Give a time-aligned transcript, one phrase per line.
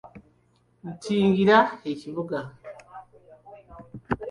[0.87, 1.57] Nntingira
[1.91, 2.39] ekibuga.